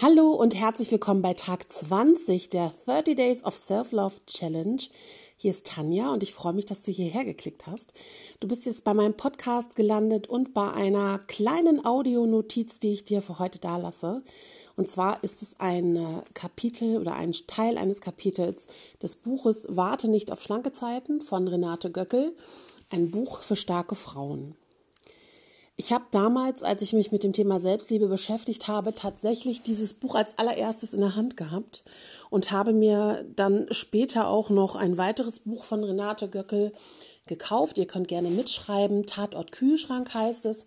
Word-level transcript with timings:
Hallo 0.00 0.30
und 0.30 0.54
herzlich 0.54 0.92
willkommen 0.92 1.22
bei 1.22 1.34
Tag 1.34 1.72
20 1.72 2.50
der 2.50 2.72
30 2.84 3.16
Days 3.16 3.44
of 3.44 3.56
Self-Love 3.56 4.14
Challenge. 4.26 4.80
Hier 5.36 5.50
ist 5.50 5.66
Tanja 5.66 6.12
und 6.12 6.22
ich 6.22 6.34
freue 6.34 6.52
mich, 6.52 6.66
dass 6.66 6.84
du 6.84 6.92
hierher 6.92 7.24
geklickt 7.24 7.66
hast. 7.66 7.94
Du 8.38 8.46
bist 8.46 8.64
jetzt 8.64 8.84
bei 8.84 8.94
meinem 8.94 9.14
Podcast 9.14 9.74
gelandet 9.74 10.28
und 10.28 10.54
bei 10.54 10.70
einer 10.70 11.18
kleinen 11.26 11.84
Audionotiz, 11.84 12.78
die 12.78 12.92
ich 12.92 13.02
dir 13.06 13.20
für 13.20 13.40
heute 13.40 13.58
da 13.58 13.76
lasse. 13.76 14.22
Und 14.76 14.88
zwar 14.88 15.24
ist 15.24 15.42
es 15.42 15.58
ein 15.58 15.96
äh, 15.96 16.22
Kapitel 16.32 16.98
oder 16.98 17.14
ein 17.14 17.32
Teil 17.48 17.76
eines 17.76 18.00
Kapitels 18.00 18.68
des 19.02 19.16
Buches 19.16 19.66
Warte 19.68 20.08
nicht 20.08 20.30
auf 20.30 20.40
schlanke 20.40 20.70
Zeiten 20.70 21.20
von 21.20 21.48
Renate 21.48 21.90
Göckel. 21.90 22.36
Ein 22.90 23.10
Buch 23.10 23.40
für 23.40 23.56
starke 23.56 23.96
Frauen. 23.96 24.54
Ich 25.80 25.92
habe 25.92 26.06
damals, 26.10 26.64
als 26.64 26.82
ich 26.82 26.92
mich 26.92 27.12
mit 27.12 27.22
dem 27.22 27.32
Thema 27.32 27.60
Selbstliebe 27.60 28.08
beschäftigt 28.08 28.66
habe, 28.66 28.96
tatsächlich 28.96 29.62
dieses 29.62 29.94
Buch 29.94 30.16
als 30.16 30.36
allererstes 30.36 30.92
in 30.92 30.98
der 30.98 31.14
Hand 31.14 31.36
gehabt 31.36 31.84
und 32.30 32.50
habe 32.50 32.72
mir 32.72 33.24
dann 33.36 33.68
später 33.70 34.26
auch 34.26 34.50
noch 34.50 34.74
ein 34.74 34.98
weiteres 34.98 35.38
Buch 35.38 35.62
von 35.62 35.84
Renate 35.84 36.28
Göckel 36.28 36.72
gekauft. 37.28 37.78
Ihr 37.78 37.86
könnt 37.86 38.08
gerne 38.08 38.28
mitschreiben. 38.28 39.06
Tatort 39.06 39.52
Kühlschrank 39.52 40.12
heißt 40.12 40.46
es. 40.46 40.66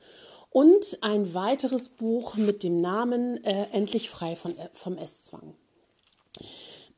Und 0.49 0.99
ein 1.01 1.33
weiteres 1.33 1.89
Buch 1.89 2.37
mit 2.37 2.63
dem 2.63 2.79
Namen 2.79 3.43
äh, 3.43 3.65
Endlich 3.73 4.09
frei 4.09 4.37
von, 4.37 4.57
äh, 4.57 4.69
vom 4.71 4.97
Esszwang. 4.97 5.55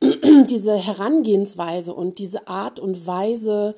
diese 0.00 0.76
Herangehensweise 0.76 1.92
und 1.92 2.20
diese 2.20 2.46
Art 2.46 2.78
und 2.78 3.08
Weise, 3.08 3.74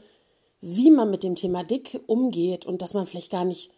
wie 0.61 0.91
man 0.91 1.11
mit 1.11 1.23
dem 1.23 1.37
Thema 1.37 1.65
Dick 1.65 2.01
umgeht 2.07 2.67
und 2.67 2.83
dass 2.83 2.93
man 2.93 3.07
vielleicht 3.07 3.33
gar 3.33 3.47
nicht 3.47 3.71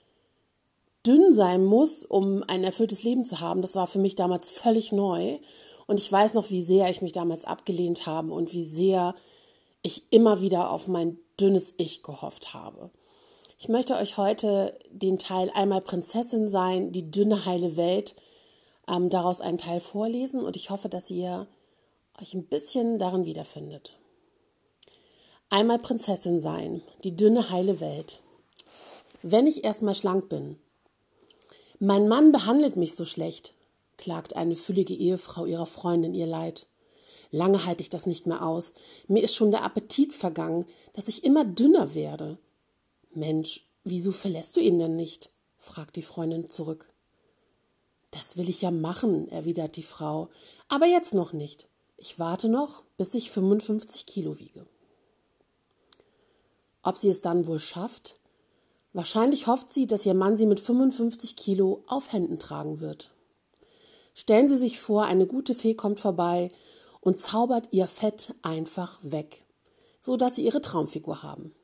dünn 1.09 1.33
sein 1.33 1.65
muss, 1.65 2.05
um 2.05 2.45
ein 2.47 2.63
erfülltes 2.63 3.03
Leben 3.03 3.25
zu 3.25 3.41
haben, 3.41 3.63
das 3.63 3.75
war 3.77 3.87
für 3.87 3.99
mich 3.99 4.15
damals 4.15 4.51
völlig 4.51 4.93
neu. 4.93 5.39
Und 5.87 5.99
ich 5.99 6.13
weiß 6.13 6.35
noch, 6.35 6.51
wie 6.51 6.63
sehr 6.63 6.91
ich 6.91 7.01
mich 7.01 7.13
damals 7.13 7.47
abgelehnt 7.47 8.07
habe 8.07 8.35
und 8.35 8.53
wie 8.53 8.65
sehr 8.65 9.15
ich 9.83 10.13
immer 10.13 10.43
wieder 10.43 10.71
auf 10.71 10.87
mein 10.87 11.19
dünnes 11.41 11.75
Ich 11.79 12.03
gehofft 12.03 12.53
habe. 12.53 12.91
Ich 13.59 13.71
möchte 13.71 13.97
euch 13.97 14.19
heute 14.19 14.79
den 14.91 15.19
Teil 15.19 15.51
einmal 15.55 15.81
Prinzessin 15.81 16.51
sein, 16.51 16.93
die 16.93 17.11
dünne 17.11 17.47
heile 17.47 17.77
Welt, 17.77 18.15
ähm, 18.87 19.09
daraus 19.09 19.41
einen 19.41 19.59
Teil 19.59 19.81
vorlesen 19.81 20.43
und 20.43 20.57
ich 20.57 20.69
hoffe, 20.69 20.91
dass 20.91 21.11
ihr 21.11 21.47
euch 22.21 22.35
ein 22.35 22.45
bisschen 22.45 22.99
darin 22.99 23.25
wiederfindet. 23.25 23.99
Einmal 25.49 25.79
Prinzessin 25.79 26.41
sein, 26.41 26.83
die 27.03 27.17
dünne 27.17 27.51
heile 27.51 27.81
Welt. 27.81 28.21
Wenn 29.23 29.47
ich 29.47 29.65
erstmal 29.65 29.95
schlank 29.95 30.29
bin, 30.29 30.59
mein 31.81 32.09
Mann 32.09 32.33
behandelt 32.33 32.77
mich 32.77 32.95
so 32.95 33.05
schlecht, 33.05 33.55
klagt 33.97 34.37
eine 34.37 34.57
füllige 34.57 34.95
Ehefrau 34.95 35.47
ihrer 35.47 35.67
Freundin 35.67 36.15
ihr 36.15 36.27
Leid. 36.27 36.67
Lange 37.31 37.67
halte 37.67 37.83
ich 37.83 37.91
das 37.91 38.07
nicht 38.07 38.27
mehr 38.27 38.45
aus. 38.45 38.73
Mir 39.07 39.23
ist 39.23 39.35
schon 39.35 39.51
der 39.51 39.63
Appetit 39.63 40.13
vergangen, 40.13 40.67
dass 40.95 41.09
ich 41.09 41.25
immer 41.25 41.45
dünner 41.45 41.95
werde. 41.95 42.39
Mensch, 43.13 43.67
wieso 43.85 44.13
verlässt 44.13 44.57
du 44.57 44.61
ihn 44.61 44.79
denn 44.79 44.97
nicht? 44.97 45.31
fragt 45.57 45.97
die 45.97 46.03
Freundin 46.03 46.49
zurück. 46.49 46.91
Das 48.11 48.37
will 48.37 48.49
ich 48.49 48.63
ja 48.63 48.71
machen, 48.71 49.29
erwidert 49.29 49.77
die 49.77 49.83
Frau, 49.83 50.31
aber 50.69 50.87
jetzt 50.87 51.13
noch 51.13 51.33
nicht. 51.33 51.69
Ich 51.97 52.19
warte 52.19 52.49
noch, 52.49 52.85
bis 52.97 53.15
ich 53.15 53.31
55 53.31 54.07
Kilo 54.07 54.39
wiege. 54.39 54.67
Ob 56.83 56.97
sie 56.97 57.11
es 57.11 57.21
dann 57.21 57.47
wohl 57.47 57.59
schafft? 57.59 58.18
Wahrscheinlich 58.99 59.47
hofft 59.47 59.73
sie, 59.73 59.87
dass 59.87 60.05
ihr 60.07 60.15
Mann 60.15 60.37
sie 60.37 60.45
mit 60.45 60.59
55 60.59 61.37
Kilo 61.37 61.85
auf 61.87 62.13
Händen 62.13 62.41
tragen 62.41 62.81
wird. 62.81 63.13
Stellen 64.13 64.49
Sie 64.49 64.59
sich 64.59 64.81
vor, 64.81 65.05
eine 65.05 65.29
gute 65.29 65.55
Fee 65.55 65.75
kommt 65.75 66.01
vorbei 66.01 66.49
und 67.01 67.21
zaubert 67.21 67.69
ihr 67.71 67.87
Fett 67.87 68.35
einfach 68.43 68.99
weg, 69.03 69.45
so 70.01 70.17
dass 70.17 70.35
Sie 70.35 70.45
Ihre 70.45 70.61
Traumfigur 70.61 71.23
haben. 71.23 71.55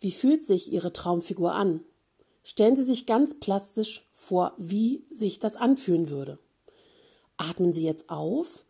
Wie 0.00 0.10
fühlt 0.10 0.46
sich 0.46 0.72
Ihre 0.72 0.94
Traumfigur 0.94 1.52
an? 1.52 1.84
Stellen 2.42 2.74
Sie 2.74 2.84
sich 2.84 3.04
ganz 3.04 3.38
plastisch 3.38 4.08
vor, 4.14 4.54
wie 4.56 5.04
sich 5.10 5.38
das 5.38 5.56
anfühlen 5.56 6.08
würde. 6.08 6.38
Atmen 7.36 7.74
Sie 7.74 7.84
jetzt 7.84 8.08
auf 8.08 8.64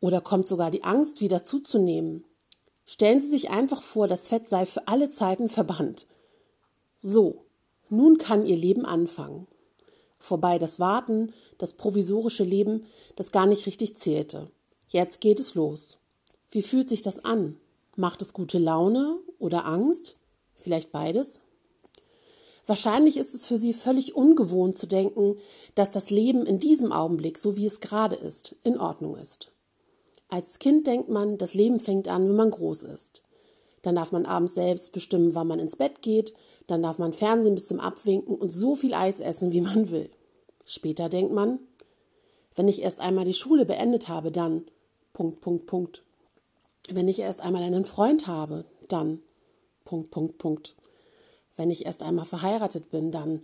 oder 0.00 0.22
kommt 0.22 0.46
sogar 0.46 0.70
die 0.70 0.82
Angst, 0.82 1.20
wieder 1.20 1.44
zuzunehmen? 1.44 2.24
Stellen 2.86 3.20
Sie 3.20 3.28
sich 3.28 3.50
einfach 3.50 3.82
vor, 3.82 4.08
das 4.08 4.28
Fett 4.28 4.48
sei 4.48 4.64
für 4.64 4.88
alle 4.88 5.10
Zeiten 5.10 5.50
verbannt 5.50 6.06
so, 6.98 7.44
nun 7.88 8.18
kann 8.18 8.44
ihr 8.44 8.56
Leben 8.56 8.84
anfangen. 8.84 9.46
Vorbei 10.18 10.58
das 10.58 10.80
Warten, 10.80 11.32
das 11.58 11.74
provisorische 11.74 12.44
Leben, 12.44 12.84
das 13.16 13.30
gar 13.30 13.46
nicht 13.46 13.66
richtig 13.66 13.96
zählte. 13.96 14.50
Jetzt 14.88 15.20
geht 15.20 15.38
es 15.38 15.54
los. 15.54 15.98
Wie 16.50 16.62
fühlt 16.62 16.88
sich 16.88 17.02
das 17.02 17.24
an? 17.24 17.56
Macht 17.96 18.22
es 18.22 18.32
gute 18.32 18.58
Laune 18.58 19.18
oder 19.38 19.66
Angst? 19.66 20.16
Vielleicht 20.54 20.92
beides? 20.92 21.42
Wahrscheinlich 22.66 23.16
ist 23.16 23.34
es 23.34 23.46
für 23.46 23.56
sie 23.56 23.72
völlig 23.72 24.14
ungewohnt 24.14 24.76
zu 24.76 24.86
denken, 24.86 25.36
dass 25.74 25.90
das 25.90 26.10
Leben 26.10 26.44
in 26.44 26.58
diesem 26.58 26.92
Augenblick, 26.92 27.38
so 27.38 27.56
wie 27.56 27.66
es 27.66 27.80
gerade 27.80 28.16
ist, 28.16 28.56
in 28.62 28.78
Ordnung 28.78 29.16
ist. 29.16 29.52
Als 30.28 30.58
Kind 30.58 30.86
denkt 30.86 31.08
man, 31.08 31.38
das 31.38 31.54
Leben 31.54 31.80
fängt 31.80 32.08
an, 32.08 32.28
wenn 32.28 32.36
man 32.36 32.50
groß 32.50 32.82
ist. 32.82 33.22
Dann 33.82 33.94
darf 33.94 34.12
man 34.12 34.26
abends 34.26 34.54
selbst 34.54 34.92
bestimmen, 34.92 35.34
wann 35.34 35.46
man 35.46 35.58
ins 35.58 35.76
Bett 35.76 36.02
geht, 36.02 36.34
dann 36.66 36.82
darf 36.82 36.98
man 36.98 37.12
Fernsehen 37.12 37.54
bis 37.54 37.68
zum 37.68 37.80
Abwinken 37.80 38.36
und 38.36 38.52
so 38.52 38.74
viel 38.74 38.94
Eis 38.94 39.20
essen, 39.20 39.52
wie 39.52 39.60
man 39.60 39.90
will. 39.90 40.10
Später 40.64 41.08
denkt 41.08 41.32
man, 41.32 41.60
wenn 42.54 42.68
ich 42.68 42.82
erst 42.82 43.00
einmal 43.00 43.24
die 43.24 43.34
Schule 43.34 43.64
beendet 43.64 44.08
habe, 44.08 44.30
dann 44.30 44.66
Punkt, 45.12 45.40
Punkt, 45.40 45.66
Punkt. 45.66 46.02
Wenn 46.90 47.08
ich 47.08 47.20
erst 47.20 47.40
einmal 47.40 47.62
einen 47.62 47.84
Freund 47.84 48.26
habe, 48.26 48.64
dann 48.88 49.20
Punkt, 49.84 50.10
Punkt, 50.10 50.38
Punkt. 50.38 50.74
Wenn 51.56 51.70
ich 51.70 51.86
erst 51.86 52.02
einmal 52.02 52.26
verheiratet 52.26 52.90
bin, 52.90 53.10
dann. 53.10 53.42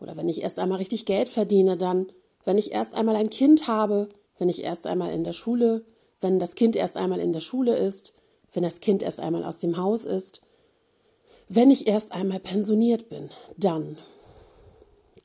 Oder 0.00 0.16
wenn 0.16 0.28
ich 0.28 0.42
erst 0.42 0.58
einmal 0.58 0.78
richtig 0.78 1.06
Geld 1.06 1.28
verdiene, 1.28 1.76
dann. 1.76 2.06
Wenn 2.44 2.58
ich 2.58 2.72
erst 2.72 2.94
einmal 2.94 3.16
ein 3.16 3.30
Kind 3.30 3.68
habe, 3.68 4.08
wenn 4.38 4.48
ich 4.48 4.62
erst 4.62 4.86
einmal 4.86 5.12
in 5.12 5.24
der 5.24 5.32
Schule, 5.32 5.84
wenn 6.20 6.38
das 6.38 6.54
Kind 6.54 6.76
erst 6.76 6.96
einmal 6.96 7.20
in 7.20 7.32
der 7.32 7.40
Schule 7.40 7.76
ist, 7.76 8.12
wenn 8.52 8.62
das 8.62 8.80
Kind 8.80 9.02
erst 9.02 9.20
einmal 9.20 9.44
aus 9.44 9.58
dem 9.58 9.76
Haus 9.76 10.04
ist, 10.04 10.40
wenn 11.48 11.70
ich 11.70 11.86
erst 11.86 12.12
einmal 12.12 12.40
pensioniert 12.40 13.08
bin, 13.08 13.30
dann. 13.56 13.96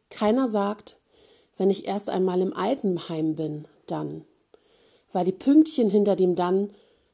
Keiner 0.09 0.47
sagt, 0.47 0.97
wenn 1.57 1.69
ich 1.69 1.87
erst 1.87 2.09
einmal 2.09 2.41
im 2.41 2.53
Altenheim 2.53 3.35
bin, 3.35 3.65
dann. 3.87 4.25
Weil 5.11 5.25
die 5.25 5.31
Pünktchen 5.31 5.89
hinter 5.89 6.15
dem 6.15 6.35
dann 6.35 6.69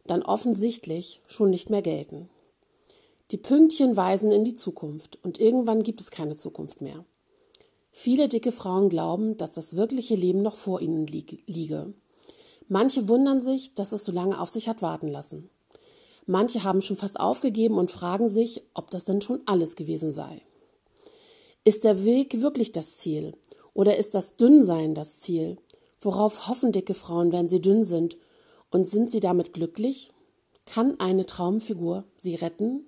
dann 0.09 0.23
offensichtlich 0.23 1.21
schon 1.27 1.49
nicht 1.49 1.69
mehr 1.69 1.81
gelten. 1.81 2.29
Die 3.31 3.37
Pünktchen 3.37 3.95
weisen 3.95 4.31
in 4.31 4.43
die 4.43 4.55
Zukunft 4.55 5.19
und 5.23 5.39
irgendwann 5.39 5.83
gibt 5.83 6.01
es 6.01 6.09
keine 6.09 6.35
Zukunft 6.35 6.81
mehr. 6.81 7.05
Viele 7.91 8.27
dicke 8.27 8.51
Frauen 8.51 8.89
glauben, 8.89 9.37
dass 9.37 9.51
das 9.51 9.75
wirkliche 9.75 10.15
Leben 10.15 10.41
noch 10.41 10.55
vor 10.55 10.81
ihnen 10.81 11.05
liege. 11.05 11.93
Manche 12.67 13.07
wundern 13.07 13.41
sich, 13.41 13.73
dass 13.75 13.91
es 13.91 14.03
so 14.03 14.11
lange 14.11 14.39
auf 14.39 14.49
sich 14.49 14.67
hat 14.67 14.81
warten 14.81 15.07
lassen. 15.07 15.49
Manche 16.29 16.63
haben 16.63 16.83
schon 16.83 16.95
fast 16.95 17.19
aufgegeben 17.19 17.79
und 17.79 17.89
fragen 17.89 18.29
sich, 18.29 18.61
ob 18.75 18.91
das 18.91 19.03
denn 19.03 19.19
schon 19.19 19.41
alles 19.47 19.75
gewesen 19.75 20.11
sei. 20.11 20.43
Ist 21.63 21.85
der 21.85 22.05
Weg 22.05 22.39
wirklich 22.39 22.71
das 22.71 22.97
Ziel? 22.97 23.33
Oder 23.73 23.97
ist 23.97 24.13
das 24.13 24.37
Dünnsein 24.37 24.93
das 24.93 25.21
Ziel? 25.21 25.57
Worauf 25.99 26.47
hoffen 26.47 26.71
dicke 26.71 26.93
Frauen, 26.93 27.31
wenn 27.31 27.49
sie 27.49 27.63
dünn 27.63 27.83
sind? 27.83 28.15
Und 28.69 28.87
sind 28.87 29.09
sie 29.09 29.21
damit 29.21 29.53
glücklich? 29.53 30.11
Kann 30.67 30.99
eine 30.99 31.25
Traumfigur 31.25 32.03
sie 32.15 32.35
retten? 32.35 32.85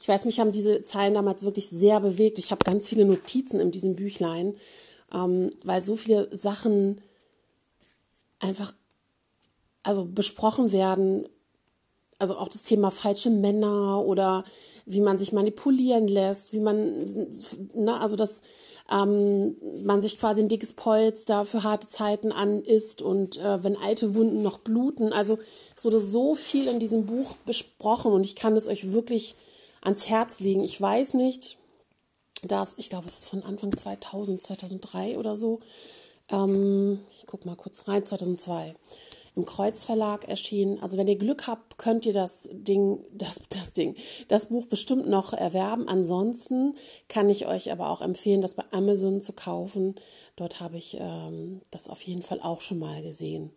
Ich 0.00 0.08
weiß, 0.08 0.24
mich 0.24 0.40
haben 0.40 0.50
diese 0.50 0.82
Zeilen 0.82 1.14
damals 1.14 1.44
wirklich 1.44 1.68
sehr 1.68 2.00
bewegt. 2.00 2.40
Ich 2.40 2.50
habe 2.50 2.64
ganz 2.64 2.88
viele 2.88 3.04
Notizen 3.04 3.60
in 3.60 3.70
diesem 3.70 3.94
Büchlein, 3.94 4.56
ähm, 5.14 5.52
weil 5.62 5.80
so 5.82 5.94
viele 5.94 6.36
Sachen 6.36 7.00
einfach 8.40 8.74
also 9.84 10.04
besprochen 10.04 10.72
werden, 10.72 11.28
also 12.22 12.36
auch 12.36 12.48
das 12.48 12.62
Thema 12.62 12.92
falsche 12.92 13.30
Männer 13.30 14.04
oder 14.06 14.44
wie 14.86 15.00
man 15.00 15.18
sich 15.18 15.32
manipulieren 15.32 16.06
lässt, 16.06 16.52
wie 16.52 16.60
man, 16.60 17.04
na, 17.74 18.00
also 18.00 18.14
dass 18.14 18.42
ähm, 18.90 19.56
man 19.84 20.00
sich 20.00 20.18
quasi 20.18 20.40
ein 20.40 20.48
dickes 20.48 20.74
Polster 20.74 21.44
für 21.44 21.64
harte 21.64 21.88
Zeiten 21.88 22.30
an 22.30 22.62
isst 22.62 23.02
und 23.02 23.38
äh, 23.38 23.64
wenn 23.64 23.76
alte 23.76 24.14
Wunden 24.14 24.42
noch 24.42 24.58
bluten. 24.58 25.12
Also 25.12 25.38
es 25.76 25.84
wurde 25.84 25.98
so 25.98 26.36
viel 26.36 26.68
in 26.68 26.78
diesem 26.78 27.06
Buch 27.06 27.34
besprochen 27.44 28.12
und 28.12 28.24
ich 28.24 28.36
kann 28.36 28.56
es 28.56 28.68
euch 28.68 28.92
wirklich 28.92 29.34
ans 29.80 30.08
Herz 30.08 30.38
legen. 30.38 30.62
Ich 30.62 30.80
weiß 30.80 31.14
nicht, 31.14 31.58
dass, 32.44 32.78
ich 32.78 32.88
glaube, 32.88 33.08
es 33.08 33.18
ist 33.18 33.30
von 33.30 33.42
Anfang 33.42 33.76
2000, 33.76 34.40
2003 34.40 35.18
oder 35.18 35.34
so. 35.34 35.58
Ähm, 36.28 37.00
ich 37.18 37.26
gucke 37.26 37.48
mal 37.48 37.56
kurz 37.56 37.88
rein, 37.88 38.06
2002 38.06 38.76
im 39.34 39.46
Kreuzverlag 39.46 40.28
erschienen. 40.28 40.78
Also 40.82 40.98
wenn 40.98 41.08
ihr 41.08 41.16
Glück 41.16 41.46
habt, 41.46 41.78
könnt 41.78 42.04
ihr 42.06 42.12
das 42.12 42.48
Ding, 42.52 43.04
das, 43.12 43.40
das 43.48 43.72
Ding, 43.72 43.96
das 44.28 44.46
Buch 44.46 44.66
bestimmt 44.66 45.08
noch 45.08 45.32
erwerben. 45.32 45.88
Ansonsten 45.88 46.74
kann 47.08 47.30
ich 47.30 47.46
euch 47.46 47.72
aber 47.72 47.90
auch 47.90 48.00
empfehlen, 48.00 48.42
das 48.42 48.54
bei 48.54 48.64
Amazon 48.70 49.20
zu 49.20 49.32
kaufen. 49.32 49.94
Dort 50.36 50.60
habe 50.60 50.76
ich 50.76 50.98
ähm, 51.00 51.62
das 51.70 51.88
auf 51.88 52.02
jeden 52.02 52.22
Fall 52.22 52.40
auch 52.40 52.60
schon 52.60 52.78
mal 52.78 53.02
gesehen. 53.02 53.52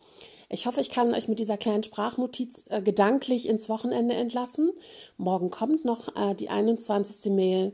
Ich 0.48 0.68
hoffe, 0.68 0.80
ich 0.80 0.92
kann 0.92 1.14
euch 1.14 1.28
mit 1.28 1.40
dieser 1.40 1.58
kleinen 1.58 1.84
Sprachnotiz 1.84 2.66
äh, 2.70 2.82
gedanklich 2.82 3.48
ins 3.48 3.68
Wochenende 3.68 4.16
entlassen. 4.16 4.72
Morgen 5.18 5.50
kommt 5.50 5.86
noch 5.86 6.16
äh, 6.16 6.36
die 6.36 6.50
21. 6.50 7.32
Mail 7.34 7.74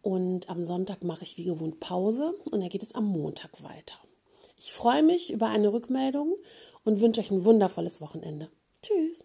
und 0.00 0.48
am 0.48 0.64
Sonntag 0.64 1.04
mache 1.04 1.22
ich 1.22 1.36
wie 1.36 1.44
gewohnt 1.44 1.80
Pause 1.80 2.34
und 2.50 2.60
dann 2.60 2.68
geht 2.70 2.82
es 2.82 2.94
am 2.94 3.04
Montag 3.04 3.62
weiter. 3.62 3.98
Ich 4.58 4.72
freue 4.72 5.02
mich 5.02 5.32
über 5.32 5.48
eine 5.48 5.72
Rückmeldung 5.72 6.34
und 6.88 7.02
wünsche 7.02 7.20
euch 7.20 7.30
ein 7.30 7.44
wundervolles 7.44 8.00
Wochenende. 8.00 8.48
Tschüss. 8.80 9.22